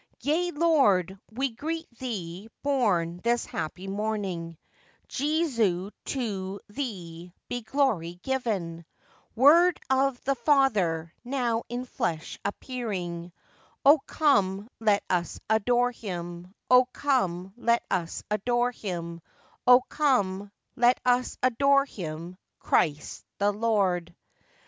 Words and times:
"Yea, 0.21 0.49
Lord, 0.49 1.19
we 1.29 1.51
greet 1.51 1.87
Thee, 1.99 2.49
born 2.63 3.19
this 3.23 3.45
happy 3.45 3.87
morning; 3.87 4.57
Jesu, 5.07 5.91
to 6.05 6.59
Thee 6.69 7.31
be 7.47 7.61
glory 7.61 8.15
given; 8.23 8.83
Word 9.35 9.79
of 9.91 10.19
the 10.23 10.33
Father, 10.33 11.13
now 11.23 11.65
in 11.69 11.85
flesh 11.85 12.39
appearing; 12.43 13.31
Oh 13.85 13.99
come, 14.07 14.71
let 14.79 15.03
us 15.07 15.39
adore 15.47 15.91
Him, 15.91 16.51
Oh 16.67 16.85
come, 16.93 17.53
let 17.55 17.83
us 17.91 18.23
adore 18.31 18.71
Him, 18.71 19.21
Oh 19.67 19.81
come, 19.87 20.51
let 20.75 20.99
us 21.05 21.37
adore 21.43 21.85
Him, 21.85 22.39
Christ 22.57 23.23
the 23.37 23.51
Lord." 23.53 24.15